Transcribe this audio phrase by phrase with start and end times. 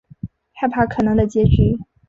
[0.53, 1.77] 害怕可能的结局